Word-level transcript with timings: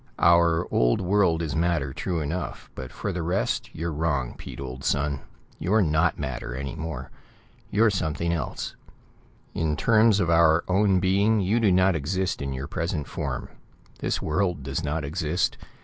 "Our 0.17 0.67
old 0.73 0.99
world 0.99 1.43
is 1.43 1.55
matter, 1.55 1.93
true 1.93 2.21
enough, 2.21 2.71
but 2.73 2.91
for 2.91 3.11
the 3.11 3.21
rest, 3.21 3.69
you're 3.71 3.91
wrong, 3.93 4.33
Pete, 4.35 4.59
old 4.59 4.83
son. 4.83 5.19
You're 5.59 5.83
not 5.83 6.17
matter, 6.17 6.55
any 6.55 6.73
more. 6.73 7.11
You're 7.69 7.91
something 7.91 8.33
else. 8.33 8.75
In 9.53 9.77
terms 9.77 10.19
of 10.19 10.27
our 10.31 10.63
own 10.67 10.99
being, 10.99 11.39
you 11.39 11.59
do 11.59 11.71
not 11.71 11.95
exist 11.95 12.41
in 12.41 12.51
your 12.51 12.65
present 12.65 13.07
form. 13.07 13.49
This 13.99 14.23
world 14.23 14.63
does 14.63 14.83
not 14.83 15.03
exist. 15.05 15.55